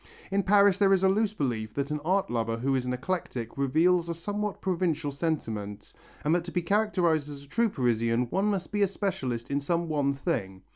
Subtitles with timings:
[0.31, 3.55] In Paris there is a loose belief that an art lover who is an eclectic
[3.55, 5.93] reveals a somewhat provincial sentiment,
[6.23, 9.59] and that to be characterized as a true Parisian one must be a specialist in
[9.59, 10.63] some one thing.